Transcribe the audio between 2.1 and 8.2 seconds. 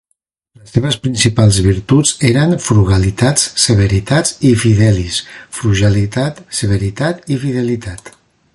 eren "frugalitas, severitas" i "fidelis", frugalitat, severitat i fidelitat.